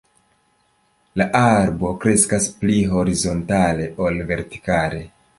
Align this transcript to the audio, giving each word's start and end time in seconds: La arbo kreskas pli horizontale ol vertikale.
La 1.21 1.25
arbo 1.39 1.91
kreskas 2.05 2.47
pli 2.61 2.77
horizontale 2.93 3.85
ol 4.07 4.17
vertikale. 4.33 5.03